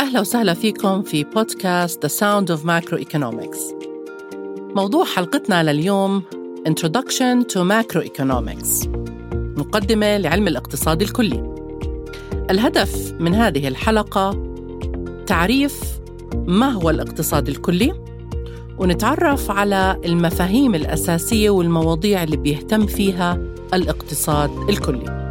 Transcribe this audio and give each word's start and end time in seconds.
أهلا 0.00 0.20
وسهلا 0.20 0.54
فيكم 0.54 1.02
في 1.02 1.24
بودكاست 1.24 2.06
The 2.06 2.10
Sound 2.10 2.56
of 2.56 2.64
Macroeconomics. 2.64 3.58
موضوع 4.76 5.04
حلقتنا 5.04 5.72
لليوم 5.72 6.22
Introduction 6.68 7.44
to 7.52 7.56
Macroeconomics 7.56 8.88
مقدمة 9.32 10.16
لعلم 10.16 10.48
الاقتصاد 10.48 11.02
الكلي. 11.02 11.54
الهدف 12.50 13.12
من 13.12 13.34
هذه 13.34 13.68
الحلقة 13.68 14.54
تعريف 15.26 15.80
ما 16.34 16.70
هو 16.70 16.90
الاقتصاد 16.90 17.48
الكلي 17.48 17.92
ونتعرف 18.78 19.50
على 19.50 20.00
المفاهيم 20.04 20.74
الأساسية 20.74 21.50
والمواضيع 21.50 22.22
اللي 22.22 22.36
بيهتم 22.36 22.86
فيها 22.86 23.38
الاقتصاد 23.74 24.50
الكلي. 24.68 25.30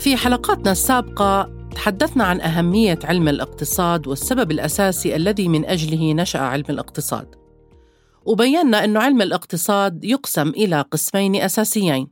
في 0.00 0.16
حلقاتنا 0.16 0.72
السابقة 0.72 1.59
تحدثنا 1.74 2.24
عن 2.24 2.40
أهمية 2.40 2.98
علم 3.04 3.28
الاقتصاد 3.28 4.06
والسبب 4.06 4.50
الأساسي 4.50 5.16
الذي 5.16 5.48
من 5.48 5.64
أجله 5.64 6.12
نشأ 6.12 6.38
علم 6.38 6.64
الاقتصاد. 6.70 7.34
وبينا 8.26 8.84
أن 8.84 8.96
علم 8.96 9.22
الاقتصاد 9.22 10.04
يقسم 10.04 10.48
إلى 10.48 10.80
قسمين 10.80 11.36
أساسيين: 11.36 12.08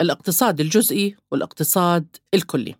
الاقتصاد 0.00 0.60
الجزئي 0.60 1.16
والاقتصاد 1.30 2.16
الكلي. 2.34 2.74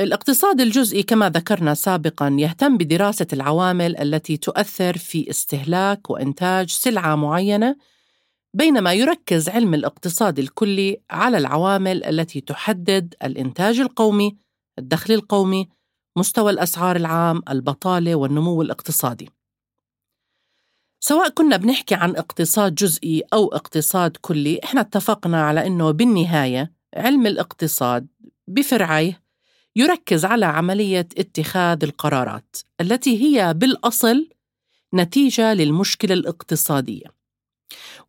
الاقتصاد 0.00 0.60
الجزئي 0.60 1.02
كما 1.02 1.30
ذكرنا 1.30 1.74
سابقا 1.74 2.36
يهتم 2.38 2.76
بدراسة 2.76 3.26
العوامل 3.32 3.96
التي 3.96 4.36
تؤثر 4.36 4.98
في 4.98 5.30
استهلاك 5.30 6.10
وإنتاج 6.10 6.70
سلعة 6.70 7.16
معينة 7.16 7.76
بينما 8.54 8.92
يركز 8.92 9.48
علم 9.48 9.74
الاقتصاد 9.74 10.38
الكلي 10.38 11.00
على 11.10 11.38
العوامل 11.38 12.04
التي 12.04 12.40
تحدد 12.40 13.14
الإنتاج 13.22 13.80
القومي 13.80 14.36
الدخل 14.78 15.14
القومي 15.14 15.68
مستوى 16.16 16.50
الأسعار 16.50 16.96
العام 16.96 17.42
البطالة 17.50 18.14
والنمو 18.14 18.62
الاقتصادي. 18.62 19.28
سواء 21.00 21.28
كنا 21.28 21.56
بنحكي 21.56 21.94
عن 21.94 22.16
اقتصاد 22.16 22.74
جزئي 22.74 23.22
أو 23.32 23.48
اقتصاد 23.48 24.16
كلي 24.20 24.60
إحنا 24.64 24.80
اتفقنا 24.80 25.42
على 25.42 25.66
أنه 25.66 25.90
بالنهاية 25.90 26.72
علم 26.96 27.26
الاقتصاد 27.26 28.06
بفرعيه 28.48 29.22
يركز 29.76 30.24
على 30.24 30.46
عملية 30.46 31.08
اتخاذ 31.18 31.84
القرارات 31.84 32.56
التي 32.80 33.22
هي 33.22 33.54
بالأصل 33.54 34.28
نتيجة 34.94 35.54
للمشكلة 35.54 36.14
الاقتصادية. 36.14 37.21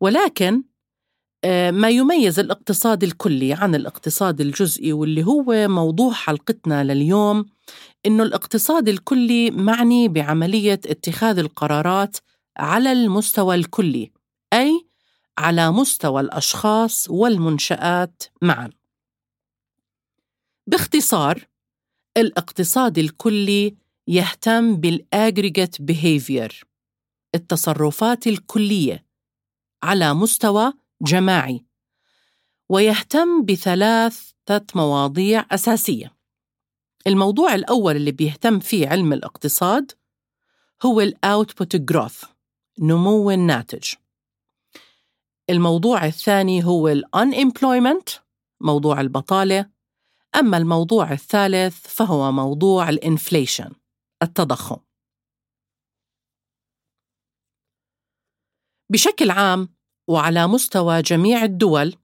ولكن 0.04 0.62
آه، 1.44 1.70
ما 1.70 1.88
يميز 1.88 2.38
الاقتصاد 2.38 3.04
الكلي 3.04 3.52
عن 3.52 3.74
الاقتصاد 3.74 4.40
الجزئي 4.40 4.92
واللي 4.92 5.26
هو 5.26 5.68
موضوع 5.68 6.12
حلقتنا 6.12 6.84
لليوم 6.84 7.46
إنه 8.06 8.22
الاقتصاد 8.22 8.88
الكلي 8.88 9.50
معني 9.50 10.08
بعملية 10.08 10.80
اتخاذ 10.86 11.38
القرارات 11.38 12.16
على 12.56 12.92
المستوى 12.92 13.54
الكلي 13.54 14.10
أي 14.52 14.86
على 15.38 15.70
مستوى 15.70 16.20
الأشخاص 16.20 17.10
والمنشآت 17.10 18.22
معا. 18.42 18.70
باختصار 20.66 21.46
الاقتصاد 22.16 22.98
الكلي 22.98 23.74
يهتم 24.08 24.76
بال 24.76 24.95
aggregate 24.95 25.82
behavior 25.82 26.64
التصرفات 27.34 28.26
الكلية. 28.26 29.03
على 29.84 30.14
مستوى 30.14 30.72
جماعي. 31.02 31.64
ويهتم 32.68 33.44
بثلاثة 33.44 34.66
مواضيع 34.74 35.46
أساسية. 35.50 36.14
الموضوع 37.06 37.54
الأول 37.54 37.96
اللي 37.96 38.12
بيهتم 38.12 38.60
فيه 38.60 38.88
علم 38.88 39.12
الاقتصاد 39.12 39.92
هو 40.86 41.00
ال 41.00 41.11
output 41.11 41.76
growth 41.76 42.24
نمو 42.78 43.30
الناتج. 43.30 43.94
الموضوع 45.50 46.06
الثاني 46.06 46.64
هو 46.64 46.94
unemployment 47.16 48.18
موضوع 48.60 49.00
البطالة. 49.00 49.70
أما 50.36 50.56
الموضوع 50.56 51.12
الثالث 51.12 51.86
فهو 51.86 52.32
موضوع 52.32 52.88
الانفليشن 52.88 53.70
التضخم. 54.22 54.76
بشكل 58.94 59.30
عام 59.30 59.68
وعلى 60.08 60.46
مستوى 60.46 61.02
جميع 61.02 61.44
الدول 61.44 61.94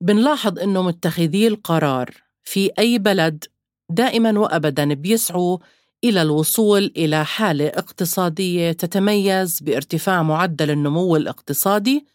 بنلاحظ 0.00 0.58
إنه 0.58 0.82
متخذي 0.82 1.46
القرار 1.46 2.10
في 2.44 2.70
أي 2.78 2.98
بلد 2.98 3.44
دائما 3.90 4.38
وابدا 4.38 4.94
بيسعوا 4.94 5.58
إلى 6.04 6.22
الوصول 6.22 6.92
إلى 6.96 7.24
حالة 7.24 7.66
اقتصادية 7.66 8.72
تتميز 8.72 9.60
بارتفاع 9.60 10.22
معدل 10.22 10.70
النمو 10.70 11.16
الاقتصادي 11.16 12.06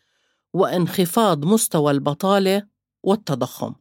وانخفاض 0.53 1.46
مستوى 1.46 1.91
البطالة 1.91 2.67
والتضخم. 3.03 3.73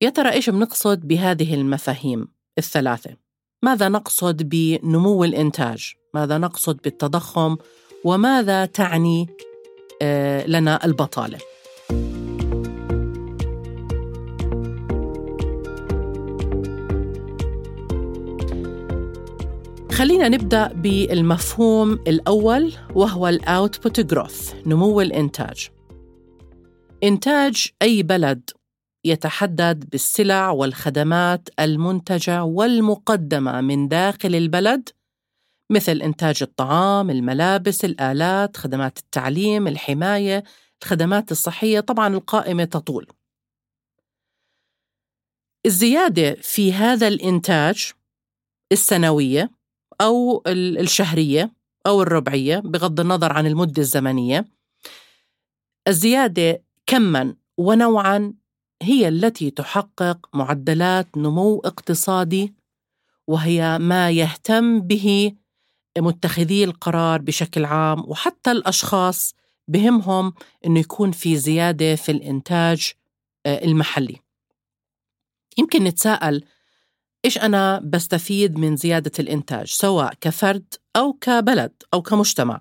يا 0.00 0.10
ترى 0.10 0.32
إيش 0.32 0.50
بنقصد 0.50 1.00
بهذه 1.00 1.54
المفاهيم 1.54 2.28
الثلاثة؟ 2.58 3.16
ماذا 3.62 3.88
نقصد 3.88 4.42
بنمو 4.42 5.24
الإنتاج؟ 5.24 5.92
ماذا 6.14 6.38
نقصد 6.38 6.76
بالتضخم؟ 6.76 7.56
وماذا 8.04 8.64
تعني 8.64 9.26
آه، 10.02 10.46
لنا 10.46 10.84
البطالة؟ 10.84 11.38
خلينا 19.92 20.28
نبدأ 20.28 20.72
بالمفهوم 20.72 21.92
الأول 21.92 22.72
وهو 22.94 23.28
الاوتبوت 23.28 24.00
جروث 24.00 24.54
نمو 24.66 25.00
الإنتاج. 25.00 25.68
إنتاج 27.04 27.68
أي 27.82 28.02
بلد 28.02 28.50
يتحدد 29.04 29.90
بالسلع 29.90 30.50
والخدمات 30.50 31.48
المنتجة 31.60 32.44
والمقدمة 32.44 33.60
من 33.60 33.88
داخل 33.88 34.34
البلد 34.34 34.88
مثل 35.70 36.02
إنتاج 36.02 36.38
الطعام، 36.42 37.10
الملابس، 37.10 37.84
الآلات، 37.84 38.56
خدمات 38.56 38.98
التعليم، 38.98 39.68
الحماية، 39.68 40.44
الخدمات 40.82 41.32
الصحية، 41.32 41.80
طبعا 41.80 42.14
القائمة 42.14 42.64
تطول. 42.64 43.06
الزيادة 45.66 46.34
في 46.34 46.72
هذا 46.72 47.08
الإنتاج 47.08 47.92
السنوية 48.72 49.50
أو 50.00 50.42
الشهرية 50.46 51.52
أو 51.86 52.02
الربعية 52.02 52.58
بغض 52.58 53.00
النظر 53.00 53.32
عن 53.32 53.46
المدة 53.46 53.82
الزمنية 53.82 54.48
الزيادة 55.88 56.62
كما 56.86 57.36
ونوعا 57.58 58.34
هي 58.82 59.08
التي 59.08 59.50
تحقق 59.50 60.36
معدلات 60.36 61.16
نمو 61.16 61.58
اقتصادي 61.58 62.54
وهي 63.26 63.78
ما 63.78 64.10
يهتم 64.10 64.80
به 64.80 65.32
متخذي 66.00 66.64
القرار 66.64 67.20
بشكل 67.20 67.64
عام 67.64 68.04
وحتى 68.06 68.50
الأشخاص 68.52 69.34
بهمهم 69.68 70.32
إنه 70.66 70.80
يكون 70.80 71.12
في 71.12 71.36
زيادة 71.36 71.96
في 71.96 72.12
الإنتاج 72.12 72.92
آه، 73.46 73.64
المحلي. 73.64 74.16
يمكن 75.58 75.84
نتساءل 75.84 76.44
إيش 77.24 77.38
أنا 77.38 77.80
بستفيد 77.84 78.58
من 78.58 78.76
زيادة 78.76 79.12
الإنتاج 79.18 79.66
سواء 79.66 80.14
كفرد 80.20 80.74
أو 80.96 81.12
كبلد 81.12 81.72
أو 81.94 82.02
كمجتمع؟ 82.02 82.60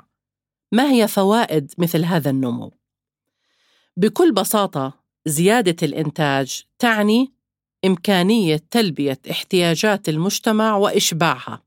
ما 0.71 0.91
هي 0.91 1.07
فوائد 1.07 1.73
مثل 1.77 2.05
هذا 2.05 2.29
النمو؟ 2.29 2.73
بكل 3.97 4.31
بساطة 4.31 4.93
زيادة 5.25 5.87
الإنتاج 5.87 6.63
تعني 6.79 7.33
إمكانية 7.85 8.63
تلبية 8.71 9.19
احتياجات 9.31 10.09
المجتمع 10.09 10.75
وإشباعها 10.75 11.66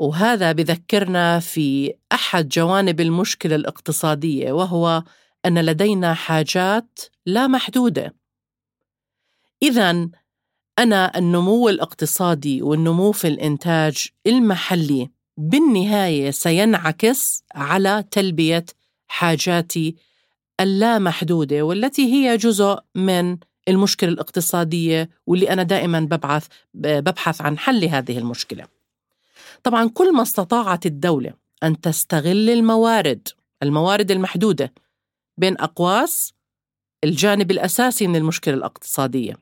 وهذا 0.00 0.52
بذكرنا 0.52 1.40
في 1.40 1.94
أحد 2.12 2.48
جوانب 2.48 3.00
المشكلة 3.00 3.56
الاقتصادية 3.56 4.52
وهو 4.52 5.02
أن 5.46 5.58
لدينا 5.58 6.14
حاجات 6.14 7.00
لا 7.26 7.46
محدودة. 7.46 8.14
اذا 9.62 10.08
أنا 10.78 11.18
النمو 11.18 11.68
الاقتصادي 11.68 12.62
والنمو 12.62 13.12
في 13.12 13.28
الإنتاج 13.28 14.08
المحلي 14.26 15.10
بالنهاية 15.36 16.30
سينعكس 16.30 17.44
على 17.54 18.04
تلبية 18.10 18.64
حاجاتي 19.06 19.96
اللامحدوده 20.60 21.62
والتي 21.62 22.02
هي 22.02 22.36
جزء 22.36 22.78
من 22.94 23.36
المشكلة 23.68 24.10
الاقتصادية 24.10 25.10
واللي 25.26 25.52
أنا 25.52 25.62
دائما 25.62 26.00
ببعث 26.00 26.46
ببحث 26.74 27.40
عن 27.40 27.58
حل 27.58 27.84
هذه 27.84 28.18
المشكلة. 28.18 28.79
طبعا 29.62 29.88
كل 29.88 30.14
ما 30.14 30.22
استطاعت 30.22 30.86
الدولة 30.86 31.32
أن 31.62 31.80
تستغل 31.80 32.50
الموارد 32.50 33.28
الموارد 33.62 34.10
المحدودة 34.10 34.72
بين 35.38 35.60
أقواس 35.60 36.32
الجانب 37.04 37.50
الأساسي 37.50 38.06
من 38.06 38.16
المشكلة 38.16 38.54
الاقتصادية. 38.54 39.36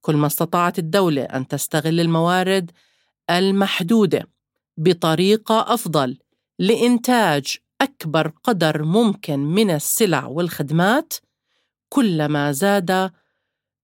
كل 0.00 0.16
ما 0.16 0.26
استطاعت 0.26 0.78
الدولة 0.78 1.22
أن 1.22 1.48
تستغل 1.48 2.00
الموارد 2.00 2.70
المحدودة 3.30 4.28
بطريقة 4.76 5.74
أفضل 5.74 6.18
لإنتاج 6.58 7.56
أكبر 7.80 8.32
قدر 8.44 8.82
ممكن 8.82 9.38
من 9.38 9.70
السلع 9.70 10.26
والخدمات 10.26 11.14
كلما 11.88 12.52
زاد 12.52 13.10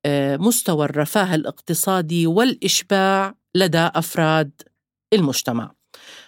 آه، 0.06 0.36
مستوى 0.36 0.84
الرفاه 0.84 1.34
الاقتصادي 1.34 2.26
والإشباع 2.26 3.34
لدى 3.54 3.78
أفراد 3.94 4.62
المجتمع. 5.12 5.72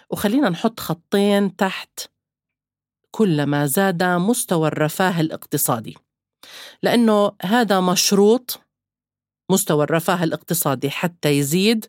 وخلينا 0.09 0.49
نحط 0.49 0.79
خطين 0.79 1.55
تحت 1.55 1.99
كلما 3.11 3.65
زاد 3.65 4.03
مستوى 4.03 4.67
الرفاه 4.67 5.21
الاقتصادي. 5.21 5.97
لأنه 6.83 7.31
هذا 7.41 7.79
مشروط 7.79 8.59
مستوى 9.51 9.83
الرفاه 9.83 10.23
الاقتصادي 10.23 10.89
حتى 10.89 11.29
يزيد 11.29 11.85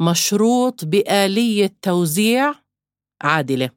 مشروط 0.00 0.84
بآلية 0.84 1.76
توزيع 1.82 2.54
عادلة. 3.22 3.70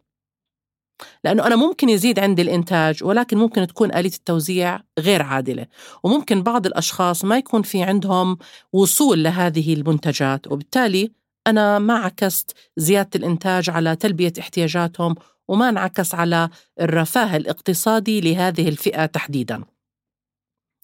لأنه 1.24 1.48
أنا 1.48 1.56
ممكن 1.56 1.90
يزيد 1.90 2.20
عندي 2.20 2.42
الإنتاج 2.42 3.04
ولكن 3.04 3.38
ممكن 3.38 3.68
تكون 3.68 3.96
آلية 3.96 4.14
التوزيع 4.14 4.82
غير 5.00 5.22
عادلة. 5.22 5.68
وممكن 6.04 6.44
بعض 6.44 6.66
الأشخاص 6.66 7.26
ما 7.26 7.38
يكون 7.38 7.62
في 7.62 7.84
عندهم 7.84 8.38
وصول 8.74 9.24
لهذه 9.24 9.74
المنتجات 9.74 10.48
وبالتالي 10.48 11.12
أنا 11.48 11.80
ما 11.80 11.94
عكست 11.94 12.52
زيادة 12.78 13.10
الإنتاج 13.16 13.70
على 13.70 13.96
تلبية 13.96 14.34
احتياجاتهم 14.40 15.16
وما 15.48 15.70
انعكس 15.70 16.16
على 16.16 16.50
الرفاه 16.82 17.38
الاقتصادي 17.38 18.22
لهذه 18.22 18.70
الفئة 18.70 19.06
تحديداً. 19.06 19.64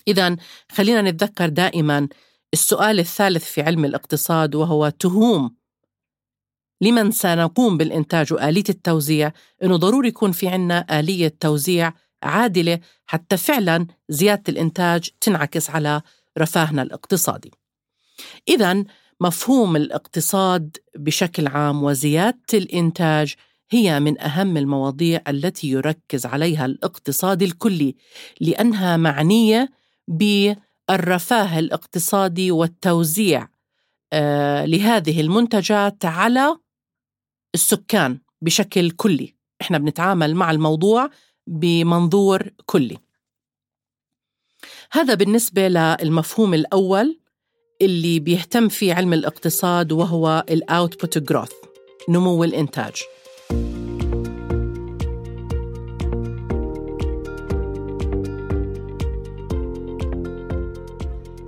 إذا 0.08 0.38
خلينا 0.72 1.02
نتذكر 1.02 1.50
دائما 1.50 2.08
السؤال 2.54 3.00
الثالث 3.00 3.44
في 3.44 3.62
علم 3.62 3.86
الاقتصاد 3.86 4.56
وهو 4.56 4.90
تهوم. 4.90 5.56
لمن 6.82 7.12
سنقوم 7.12 7.78
بالإنتاج 7.78 8.34
وآلية 8.34 8.64
التوزيع؟ 8.70 9.32
إنه 9.64 9.76
ضروري 9.76 10.08
يكون 10.08 10.32
في 10.32 10.48
عنا 10.48 11.00
آلية 11.00 11.36
توزيع 11.40 11.94
عادلة 12.24 12.80
حتى 13.06 13.38
فعلا 13.38 13.88
زيادة 14.10 14.44
الإنتاج 14.50 15.10
تنعكس 15.22 15.70
على 15.70 16.02
رفاهنا 16.38 16.82
الاقتصادي. 16.82 17.52
إذا 18.48 18.84
مفهوم 19.22 19.76
الاقتصاد 19.76 20.78
بشكل 20.96 21.48
عام 21.48 21.84
وزيادة 21.84 22.42
الإنتاج 22.54 23.36
هي 23.70 24.00
من 24.00 24.22
أهم 24.22 24.58
المواضيع 24.58 25.22
التي 25.28 25.68
يركز 25.68 26.26
عليها 26.26 26.66
الاقتصاد 26.66 27.42
الكلي 27.42 27.96
لأنها 28.40 28.98
معنية 28.98 29.70
بالرفاه 30.08 31.60
الاقتصادي 31.60 32.52
والتوزيع 32.52 33.48
آه، 34.14 34.66
لهذه 34.66 35.22
المنتجات 35.22 36.06
على 36.06 36.58
السكان 37.56 38.20
بشكل 38.42 38.92
كلي. 38.92 39.36
إحنا 39.62 39.78
بنتعامل 39.78 40.36
مع 40.36 40.52
الموضوع 40.52 41.10
بمنظور 41.48 42.50
كلي. 42.66 42.98
هذا 44.92 45.14
بالنسبة 45.14 45.68
للمفهوم 45.68 46.54
الأول. 46.54 47.21
اللي 47.82 48.20
بيهتم 48.20 48.70
فيه 48.70 48.94
علم 48.94 49.14
الاقتصاد 49.14 49.92
وهو 49.92 50.46
ال 50.50 50.60
output 50.60 51.18
growth 51.18 51.52
نمو 52.10 52.44
الإنتاج. 52.44 52.94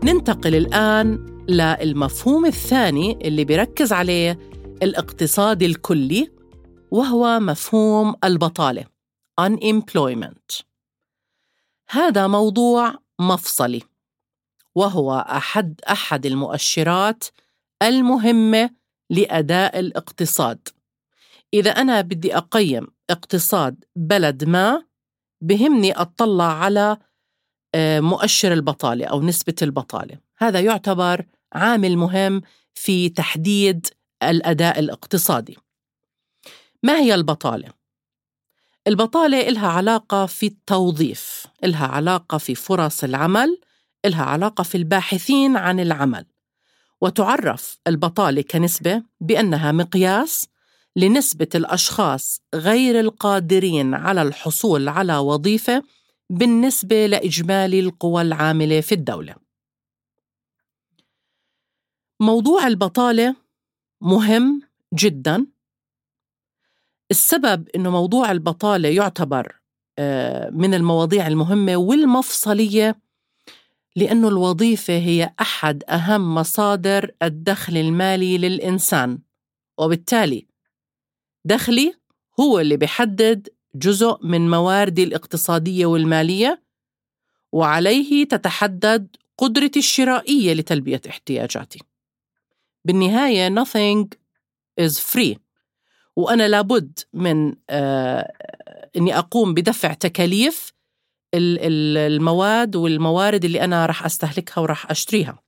ننتقل 0.04 0.56
الآن 0.56 1.26
للمفهوم 1.50 2.46
الثاني 2.46 3.28
اللي 3.28 3.46
بيركز 3.46 3.94
عليه 3.94 4.40
الاقتصاد 4.84 5.64
الكلي 5.64 6.32
وهو 6.92 7.40
مفهوم 7.40 8.16
البطالة 8.24 8.86
unemployment. 9.42 10.64
هذا 11.90 12.28
موضوع 12.28 12.96
مفصلي. 13.20 13.82
وهو 14.76 15.14
أحد 15.14 15.82
أحد 15.90 16.26
المؤشرات 16.26 17.24
المهمة 17.84 18.70
لأداء 19.10 19.80
الاقتصاد. 19.80 20.68
إذا 21.54 21.72
أنا 21.72 22.02
بدي 22.02 22.38
أقيم 22.38 22.88
اقتصاد 23.10 23.84
بلد 23.96 24.44
ما 24.44 24.84
بهمني 25.42 25.92
أطلع 25.92 26.54
على 26.54 26.98
آه، 27.76 28.00
مؤشر 28.00 28.54
البطالة 28.54 29.06
أو 29.06 29.22
نسبة 29.22 29.56
البطالة. 29.62 30.18
هذا 30.38 30.60
يعتبر 30.60 31.26
عامل 31.54 31.98
مهم 31.98 32.42
في 32.74 33.10
تحديد 33.10 33.88
الأداء 34.24 34.80
الاقتصادي. 34.80 35.58
ما 36.84 37.00
هي 37.00 37.16
البطالة؟ 37.16 37.70
البطالة 38.88 39.50
إلها 39.50 39.68
علاقة 39.68 40.26
في 40.26 40.46
التوظيف 40.46 41.46
إلها 41.64 41.88
علاقة 41.88 42.38
في 42.38 42.56
فرص 42.56 43.04
العمل 43.04 43.60
إلها 44.06 44.24
علاقة 44.24 44.64
في 44.64 44.76
الباحثين 44.76 45.58
عن 45.58 45.80
العمل 45.80 46.26
وتعرف 47.02 47.80
البطالة 47.88 48.42
كنسبة 48.42 49.04
بأنها 49.22 49.72
مقياس 49.72 50.48
لنسبة 50.96 51.48
الأشخاص 51.56 52.42
غير 52.56 53.00
القادرين 53.00 53.94
على 53.94 54.22
الحصول 54.22 54.90
على 54.90 55.18
وظيفة 55.18 55.84
بالنسبة 56.30 57.06
لإجمالي 57.06 57.80
القوى 57.80 58.22
العاملة 58.22 58.82
في 58.82 58.92
الدولة. 58.92 59.36
موضوع 62.20 62.68
البطالة 62.68 63.36
مهم 64.02 64.62
جدا 64.94 65.46
السبب 67.12 67.70
إنه 67.76 67.90
موضوع 67.90 68.32
البطالة 68.32 68.90
يعتبر 68.90 69.60
آه، 70.00 70.50
من 70.50 70.74
المواضيع 70.74 71.28
المهمة 71.28 71.76
والمفصلية 71.76 72.96
لأنه 73.96 74.28
الوظيفة 74.28 74.94
هي 74.94 75.34
أحد 75.42 75.84
أهم 75.90 76.36
مصادر 76.36 77.12
الدخل 77.24 77.78
المالي 77.78 78.38
للإنسان 78.38 79.20
وبالتالي 79.78 80.48
دخلي 81.46 81.94
هو 82.40 82.60
اللي 82.60 82.78
بيحدد 82.78 83.50
جزء 83.76 84.18
من 84.24 84.50
مواردي 84.50 85.04
الاقتصادية 85.04 85.86
والمالية 85.86 86.64
وعليه 87.52 88.26
تتحدد 88.26 89.16
قدرتي 89.38 89.80
الشرائية 89.80 90.54
لتلبية 90.54 91.02
احتياجاتي. 91.10 91.80
بالنهاية 92.86 93.64
nothing 93.64 94.08
is 94.82 94.94
free 95.00 95.38
وأنا 96.16 96.48
لابد 96.48 97.00
من 97.14 97.56
آه 97.70 98.34
إني 98.98 99.18
أقوم 99.18 99.54
بدفع 99.54 99.94
تكاليف 99.94 100.73
المواد 101.34 102.76
والموارد 102.76 103.46
اللي 103.46 103.64
أنا 103.64 103.86
راح 103.86 104.06
أستهلكها 104.06 104.62
وراح 104.62 104.92
أشتريها. 104.92 105.40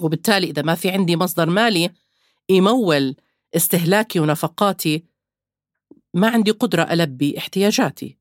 وبالتالي 0.00 0.46
إذا 0.46 0.62
ما 0.62 0.74
في 0.74 0.90
عندي 0.90 1.16
مصدر 1.16 1.50
مالي 1.50 1.90
يمول 2.48 3.16
استهلاكي 3.56 4.20
ونفقاتي 4.20 5.04
ما 6.14 6.28
عندي 6.28 6.50
قدرة 6.50 6.82
ألبي 6.82 7.38
احتياجاتي. 7.38 8.16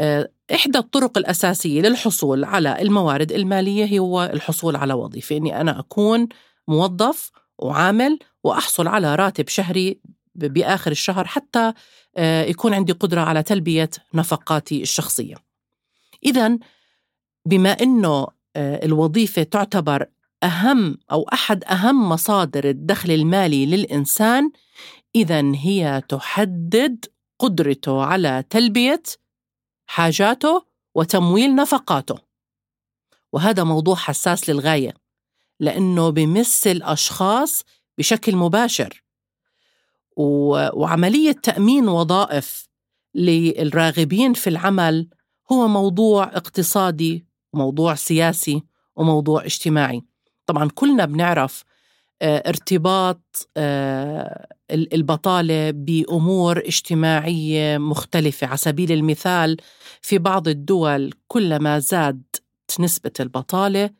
آه، 0.00 0.30
إحدى 0.54 0.78
الطرق 0.78 1.18
الأساسية 1.18 1.80
للحصول 1.80 2.44
على 2.44 2.82
الموارد 2.82 3.32
المالية 3.32 3.98
هو 3.98 4.24
الحصول 4.24 4.76
على 4.76 4.94
وظيفة. 4.94 5.36
إني 5.36 5.60
أنا 5.60 5.78
أكون 5.78 6.28
موظف 6.68 7.30
وعامل 7.58 8.18
وأحصل 8.44 8.88
على 8.88 9.14
راتب 9.14 9.48
شهري 9.48 10.00
بآخر 10.34 10.90
الشهر 10.90 11.26
حتى 11.26 11.72
آه، 12.16 12.44
يكون 12.44 12.74
عندي 12.74 12.92
قدرة 12.92 13.20
على 13.20 13.42
تلبية 13.42 13.90
نفقاتي 14.14 14.82
الشخصية. 14.82 15.43
إذا 16.24 16.58
بما 17.46 17.70
أنه 17.70 18.26
آه، 18.56 18.84
الوظيفة 18.84 19.42
تعتبر 19.42 20.06
أهم 20.42 20.98
أو 21.12 21.22
أحد 21.22 21.64
أهم 21.64 22.08
مصادر 22.08 22.68
الدخل 22.68 23.10
المالي 23.10 23.66
للإنسان 23.66 24.50
إذا 25.14 25.52
هي 25.54 26.02
تحدد 26.08 27.04
قدرته 27.38 28.02
على 28.02 28.44
تلبية 28.50 29.02
حاجاته 29.86 30.64
وتمويل 30.94 31.54
نفقاته. 31.54 32.18
وهذا 33.32 33.64
موضوع 33.64 33.94
حساس 33.94 34.50
للغاية 34.50 34.94
لأنه 35.60 36.10
بمس 36.10 36.66
الأشخاص 36.66 37.64
بشكل 37.98 38.36
مباشر. 38.36 39.04
وعملية 40.16 41.32
تأمين 41.32 41.88
وظائف 41.88 42.68
للراغبين 43.14 44.32
في 44.32 44.50
العمل 44.50 45.08
هو 45.52 45.68
موضوع 45.68 46.24
اقتصادي 46.24 47.26
وموضوع 47.52 47.94
سياسي 47.94 48.62
وموضوع 48.96 49.44
اجتماعي. 49.44 50.02
طبعا 50.46 50.68
كلنا 50.74 51.04
بنعرف 51.04 51.64
آه، 52.22 52.42
ارتباط 52.48 53.48
آه، 53.56 54.46
البطالة 54.70 55.70
بأمور 55.70 56.58
اجتماعية 56.58 57.78
مختلفة. 57.78 58.46
على 58.46 58.56
سبيل 58.56 58.92
المثال 58.92 59.56
في 60.02 60.18
بعض 60.18 60.48
الدول 60.48 61.12
كلما 61.28 61.78
زادت 61.78 62.42
نسبة 62.80 63.12
البطالة 63.20 63.90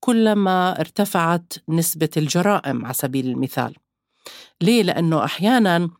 كلما 0.00 0.80
ارتفعت 0.80 1.52
نسبة 1.68 2.10
الجرائم. 2.16 2.84
على 2.84 2.94
سبيل 2.94 3.26
المثال 3.26 3.74
ليه؟ 4.60 4.82
لأنه 4.82 5.24
أحيانا 5.24 5.90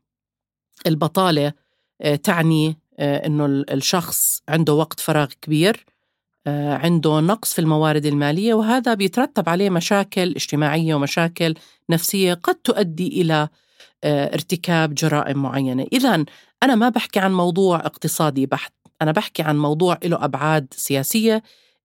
البطالة 0.86 1.52
آه، 2.00 2.16
تعني 2.16 2.79
آه، 3.00 3.26
أنه 3.26 3.46
الشخص 3.46 4.42
عنده 4.48 4.74
وقت 4.74 5.00
فراغ 5.00 5.28
كبير 5.42 5.84
آه، 6.46 6.74
عنده 6.74 7.20
نقص 7.20 7.54
في 7.54 7.58
الموارد 7.58 8.06
المالية 8.06 8.54
وهذا 8.54 8.94
بيترتب 8.94 9.48
عليه 9.48 9.70
مشاكل 9.70 10.30
اجتماعية 10.30 10.94
ومشاكل 10.94 11.54
نفسية 11.90 12.34
قد 12.34 12.54
تؤدي 12.54 13.22
إلى 13.22 13.48
ارتكاب 14.04 14.94
جرائم 14.94 15.42
معينة. 15.42 15.86
إذا 15.92 16.24
أنا 16.62 16.74
ما 16.74 16.88
بحكي 16.88 17.20
عن 17.20 17.32
موضوع 17.32 17.76
اقتصادي 17.76 18.46
بحت 18.46 18.72
أنا 19.02 19.12
بحكي 19.12 19.42
عن 19.42 19.58
موضوع 19.58 19.98
له 20.04 20.24
أبعاد 20.24 20.66
سياسية 20.76 21.42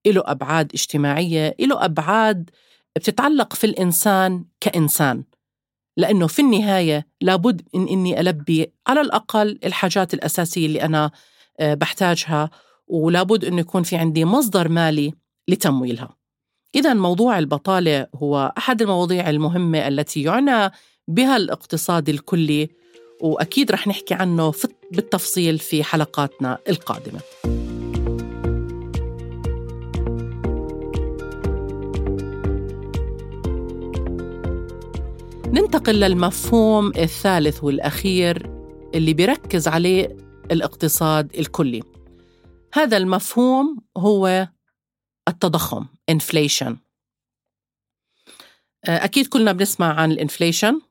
له 0.08 0.24
أبعاد 0.26 0.72
اجتماعية 0.74 1.56
له 1.60 1.86
أبعاد 1.86 2.50
بتتعلق 2.96 3.54
في 3.54 3.64
الإنسان 3.68 4.46
كإنسان. 4.60 5.24
لأنه 5.98 6.28
في 6.28 6.42
النهاية 6.42 7.08
لابد 7.22 7.62
من 7.74 7.88
إني 7.88 8.20
ألبي 8.20 8.74
على 8.88 9.02
الأقل 9.02 9.60
الحاجات 9.66 10.14
الأساسية 10.14 10.66
اللي 10.66 10.82
أنا 10.82 11.12
آه، 11.60 11.74
بحتاجها 11.74 12.50
ولابد 12.88 13.46
أنه 13.46 13.60
يكون 13.60 13.84
في 13.84 13.96
عندي 13.96 14.26
مصدر 14.26 14.70
مالي 14.70 15.14
لتمويلها. 15.48 16.16
إذا 16.76 16.94
موضوع 16.94 17.40
البطالة 17.40 18.08
هو 18.16 18.54
أحد 18.58 18.82
المواضيع 18.82 19.30
المهمة 19.30 19.88
التي 19.88 20.22
يعنى 20.22 20.72
بها 21.08 21.38
الاقتصاد 21.38 22.10
الكلي 22.10 22.70
وأكيد 23.22 23.72
رح 23.72 23.88
نحكي 23.88 24.14
عنه 24.14 24.54
بالتفصيل 24.92 25.60
في 25.60 25.84
حلقاتنا 25.84 26.58
القادمة. 26.70 27.20
ننتقل 35.48 36.00
للمفهوم 36.00 36.88
الثالث 36.88 37.64
والأخير 37.64 38.50
اللي 38.96 39.14
بيركز 39.14 39.68
عليه 39.68 40.18
الاقتصاد 40.52 41.36
الكلي. 41.36 41.84
هذا 42.74 42.98
المفهوم 42.98 43.78
هو 43.98 44.48
التضخم 45.28 45.86
inflation. 46.12 46.74
أكيد 48.86 49.28
كلنا 49.28 49.52
بنسمع 49.52 49.94
عن 49.94 50.12
الانفليشن 50.12 50.82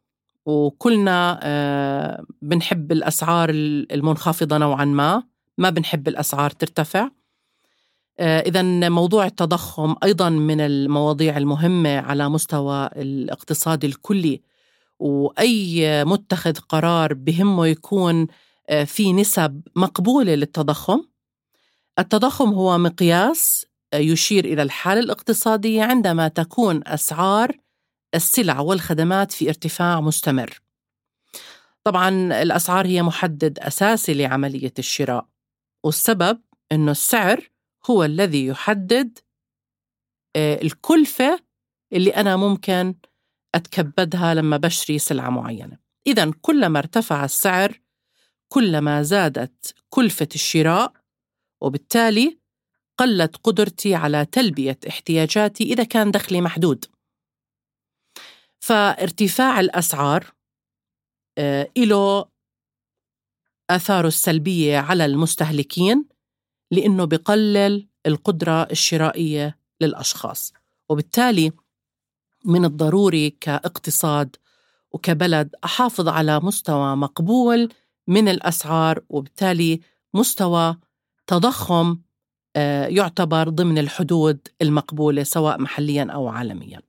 وكلنا 0.46 1.40
آه، 1.42 2.24
بنحب 2.42 2.92
الأسعار 2.92 3.50
المنخفضة 3.50 4.58
نوعا 4.58 4.84
ما 4.84 5.22
ما 5.58 5.70
بنحب 5.70 6.08
الأسعار 6.08 6.50
ترتفع. 6.50 7.02
آه، 7.04 7.10
إذا 8.20 8.62
موضوع 8.88 9.26
التضخم 9.26 9.94
أيضا 10.04 10.28
من 10.28 10.60
المواضيع 10.60 11.36
المهمة 11.36 11.98
على 11.98 12.28
مستوى 12.28 12.86
الاقتصاد 12.86 13.84
الكلي 13.84 14.42
وأي 14.98 16.04
متخذ 16.04 16.56
قرار 16.56 17.14
بهمه 17.14 17.66
يكون 17.66 18.26
آه، 18.68 18.84
في 18.84 19.12
نسب 19.12 19.62
مقبولة 19.76 20.34
للتضخم 20.34 21.04
التضخم 21.98 22.48
هو 22.48 22.78
مقياس 22.78 23.66
يشير 23.94 24.44
إلى 24.44 24.62
الحالة 24.62 25.00
الاقتصادية 25.00 25.82
عندما 25.82 26.28
تكون 26.28 26.80
أسعار 26.86 27.56
السلع 28.14 28.60
والخدمات 28.60 29.32
في 29.32 29.48
ارتفاع 29.48 30.00
مستمر. 30.00 30.60
طبعا 31.84 32.08
الأسعار 32.42 32.86
هي 32.86 33.02
محدد 33.02 33.58
أساسي 33.58 34.14
لعملية 34.14 34.72
الشراء 34.78 35.26
والسبب 35.84 36.40
إنه 36.72 36.90
السعر 36.90 37.50
هو 37.90 38.04
الذي 38.04 38.46
يحدد 38.46 39.18
آه، 40.36 40.62
الكلفة 40.62 41.40
اللي 41.92 42.10
أنا 42.10 42.36
ممكن 42.36 42.94
أتكبدها 43.54 44.34
لما 44.34 44.56
بشتري 44.56 44.98
سلعة 44.98 45.30
معينة. 45.30 45.78
اذا 46.06 46.30
كلما 46.42 46.78
ارتفع 46.78 47.24
السعر 47.24 47.80
كلما 48.48 49.02
زادت 49.02 49.74
كلفة 49.88 50.28
الشراء 50.34 50.92
وبالتالي 51.60 52.38
قلت 52.98 53.36
قدرتي 53.36 53.94
على 53.94 54.24
تلبية 54.24 54.78
احتياجاتي 54.88 55.64
إذا 55.64 55.84
كان 55.84 56.10
دخلي 56.10 56.40
محدود. 56.40 56.84
فارتفاع 58.60 59.60
الأسعار 59.60 60.32
آه، 61.38 61.70
له 61.76 62.28
آثاره 63.70 64.08
السلبية 64.08 64.78
على 64.78 65.04
المستهلكين 65.04 66.13
لأنه 66.74 67.04
بقلل 67.04 67.88
القدرة 68.06 68.62
الشرائية 68.62 69.58
للأشخاص. 69.80 70.52
وبالتالي 70.88 71.52
من 72.44 72.64
الضروري 72.64 73.30
كاقتصاد 73.30 74.36
وكبلد 74.92 75.54
أحافظ 75.64 76.08
على 76.08 76.40
مستوى 76.40 76.96
مقبول 76.96 77.68
من 78.08 78.28
الأسعار 78.28 79.00
وبالتالي 79.08 79.80
مستوى 80.14 80.76
تضخم 81.26 81.98
آه، 82.56 82.86
يعتبر 82.86 83.48
ضمن 83.48 83.78
الحدود 83.78 84.48
المقبولة 84.62 85.22
سواء 85.22 85.60
محليا 85.60 86.06
أو 86.10 86.28
عالميا. 86.28 86.82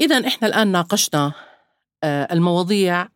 إذا 0.00 0.26
إحنا 0.26 0.48
الآن 0.48 0.68
ناقشنا 0.68 1.32
آه، 2.04 2.32
المواضيع 2.32 3.08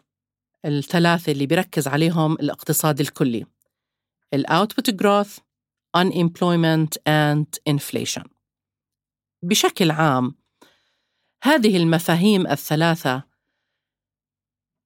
الثلاثة 0.64 1.32
اللي 1.32 1.46
بيركز 1.46 1.88
عليهم 1.88 2.32
الاقتصاد 2.32 3.00
الكلي. 3.00 3.46
Output 4.34 4.96
growth 4.96 5.40
unemployment 5.96 6.98
and 7.06 7.46
inflation. 7.68 8.24
بشكل 9.42 9.90
عام 9.90 10.34
هذه 11.42 11.76
المفاهيم 11.76 12.46
الثلاثة 12.46 13.22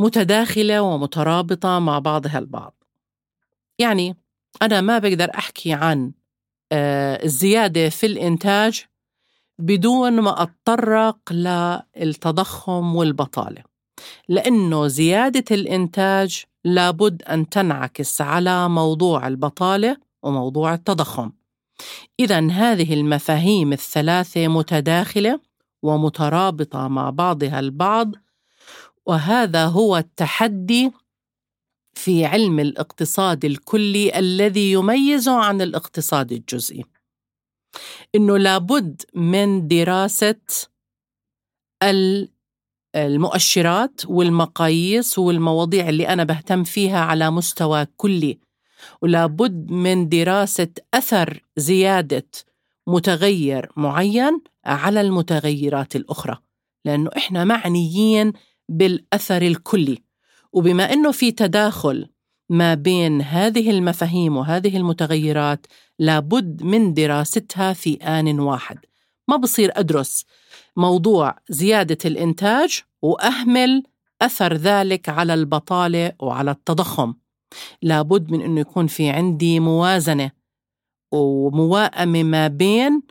متداخلة 0.01 0.83
ومترابطة 0.83 1.79
مع 1.79 1.99
بعضها 1.99 2.39
البعض. 2.39 2.85
يعني 3.79 4.17
أنا 4.63 4.81
ما 4.81 4.99
بقدر 4.99 5.31
أحكي 5.35 5.73
عن 5.73 6.13
آه، 6.73 7.25
الزيادة 7.25 7.89
في 7.89 8.07
الإنتاج 8.07 8.87
بدون 9.59 10.21
ما 10.21 10.43
أتطرق 10.43 11.33
للتضخم 11.33 12.97
والبطالة. 12.97 13.70
لأنه 14.31 14.87
زيادة 14.87 15.45
الإنتاج 15.51 16.45
لابد 16.65 17.23
أن 17.23 17.49
تنعكس 17.49 18.21
على 18.21 18.69
موضوع 18.69 19.27
البطالة 19.27 19.97
وموضوع 20.23 20.75
التضخم. 20.75 21.33
إذا 22.21 22.51
هذه 22.51 22.95
المفاهيم 22.95 23.73
الثلاثة 23.73 24.49
متداخلة 24.49 25.41
ومترابطة 25.83 26.89
مع 26.89 27.11
بعضها 27.11 27.61
البعض 27.61 28.15
وهذا 29.07 29.67
هو 29.67 29.97
التحدي 29.97 30.93
في 31.95 32.25
علم 32.25 32.61
الاقتصاد 32.61 33.45
الكلي 33.45 34.19
الذي 34.19 34.73
يميزه 34.73 35.37
عن 35.37 35.63
الاقتصاد 35.63 36.33
الجزئي. 36.33 36.85
إنه 38.15 38.39
لابد 38.39 39.03
من 39.15 39.69
دراسة 39.69 40.41
المؤشرات 42.97 44.01
والمقاييس 44.07 45.19
والمواضيع 45.19 45.89
اللي 45.89 46.09
أنا 46.09 46.25
بهتم 46.25 46.65
فيها 46.65 46.99
على 47.01 47.31
مستوى 47.31 47.87
كلي. 47.97 48.39
ولابد 49.03 49.71
من 49.71 50.09
دراسة 50.09 50.69
أثر 50.95 51.43
زيادة 51.57 52.27
متغير 52.87 53.69
معين 53.77 54.41
على 54.65 55.01
المتغيرات 55.01 55.97
الأخرى 55.97 56.39
لأنه 56.85 57.11
إحنا 57.17 57.45
معنيين 57.45 58.33
بالأثر 58.69 59.43
الكلي. 59.43 59.99
وبما 60.53 60.93
إنه 60.93 61.11
في 61.13 61.33
تداخل 61.33 62.07
ما 62.49 62.75
بين 62.75 63.23
هذه 63.23 63.71
المفاهيم 63.71 64.37
وهذه 64.37 64.77
المتغيرات 64.77 65.67
لابد 65.99 66.63
من 66.63 66.95
دراستها 66.95 67.73
في 67.73 67.95
آن 67.95 68.41
واحد. 68.41 68.79
ما 69.31 69.37
بصير 69.37 69.73
أدرس 69.75 70.25
موضوع 70.77 71.37
زيادة 71.49 71.99
الإنتاج 72.05 72.81
وأهمل 73.03 73.83
أثر 74.23 74.55
ذلك 74.55 75.09
على 75.09 75.35
البطالة 75.35 76.13
وعلى 76.19 76.51
التضخم. 76.51 77.15
لابد 77.83 78.31
من 78.31 78.43
أنه 78.43 78.61
يكون 78.61 78.87
في 78.87 79.11
عندي 79.11 79.61
موازنة 79.61 80.31
ومواءمة 81.13 82.23
ما 82.23 82.49
بين 82.49 83.03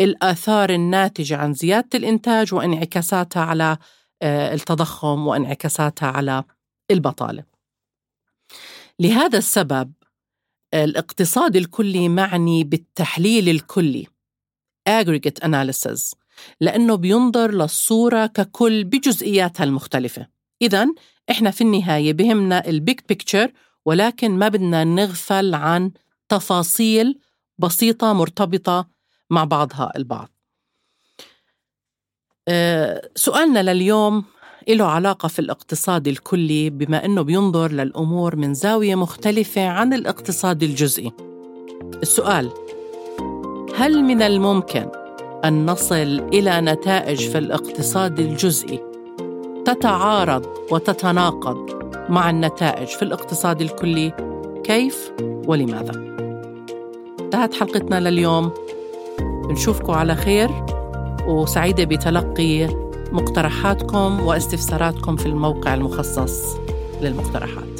الآثار 0.00 0.70
الناتجة 0.70 1.36
عن 1.36 1.54
زيادة 1.54 1.88
الإنتاج 1.94 2.54
وانعكاساتها 2.54 3.42
على 3.42 3.76
آه، 4.22 4.54
التضخم 4.54 5.26
وانعكاساتها 5.26 6.08
على 6.08 6.44
البطالة. 6.90 7.44
لهذا 9.00 9.38
السبب 9.38 9.92
الاقتصاد 10.74 11.56
الكلي 11.56 12.08
معني 12.08 12.64
بالتحليل 12.64 13.48
الكلي. 13.48 14.06
Aggregate 14.88 15.44
analysis 15.44 16.14
لأنه 16.60 16.94
بينظر 16.94 17.50
للصورة 17.50 18.26
ككل 18.26 18.84
بجزئياتها 18.84 19.64
المختلفة. 19.64 20.26
إذا 20.62 20.86
إحنا 21.30 21.50
في 21.50 21.60
النهاية 21.60 22.12
بهمنا 22.12 22.68
ال 22.68 22.76
big 22.76 23.00
picture 23.08 23.52
ولكن 23.84 24.30
ما 24.38 24.48
بدنا 24.48 24.84
نغفل 24.84 25.54
عن 25.54 25.90
تفاصيل 26.28 27.18
بسيطة 27.58 28.12
مرتبطة 28.12 28.88
مع 29.30 29.44
بعضها 29.44 29.92
البعض. 29.96 30.28
آه، 32.48 33.10
سؤالنا 33.14 33.72
لليوم 33.72 34.24
له 34.68 34.84
علاقة 34.84 35.28
في 35.28 35.38
الاقتصاد 35.38 36.08
الكلي 36.08 36.70
بما 36.70 37.04
أنه 37.04 37.22
بينظر 37.22 37.72
للأمور 37.72 38.36
من 38.36 38.54
زاوية 38.54 38.94
مختلفة 38.94 39.68
عن 39.68 39.92
الاقتصاد 39.92 40.62
الجزئي. 40.62 41.12
السؤال 42.02 42.67
هل 43.76 44.02
من 44.04 44.22
الممكن 44.22 44.86
أن 45.44 45.66
نصل 45.66 46.28
إلى 46.32 46.60
نتائج 46.60 47.28
في 47.30 47.38
الاقتصاد 47.38 48.20
الجزئي 48.20 48.80
تتعارض 49.64 50.46
وتتناقض 50.70 51.70
مع 52.08 52.30
النتائج 52.30 52.88
في 52.88 53.02
الاقتصاد 53.02 53.60
الكلي؟ 53.60 54.12
كيف 54.64 55.12
ولماذا؟ 55.20 55.92
انتهت 57.20 57.54
حلقتنا 57.54 58.00
لليوم. 58.00 58.50
نشوفكم 59.50 59.92
على 59.92 60.14
خير. 60.14 60.50
وسعيدة 61.26 61.84
بتلقي 61.84 62.68
مقترحاتكم 63.12 64.20
واستفساراتكم 64.20 65.16
في 65.16 65.26
الموقع 65.26 65.74
المخصص 65.74 66.56
للمقترحات. 67.02 67.77